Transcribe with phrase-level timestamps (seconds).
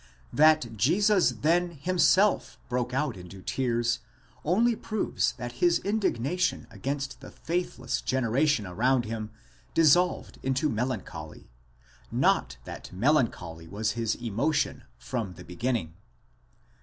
[0.33, 3.99] That Jesus then himself broke out into tears,
[4.43, 9.29] only proves that his indignation against the faithless generation around him
[9.75, 11.51] dissolved into melancholy,
[12.11, 15.93] not that melancholy was his emotion from the beginning.